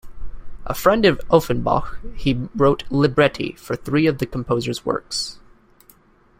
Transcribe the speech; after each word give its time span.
A 0.65 0.73
friend 0.73 1.05
of 1.05 1.21
Offenbach, 1.29 1.99
he 2.15 2.33
wrote 2.55 2.85
libretti 2.89 3.51
for 3.51 3.75
three 3.75 4.07
of 4.07 4.17
the 4.17 4.25
composer's 4.25 4.83
works. 4.83 5.37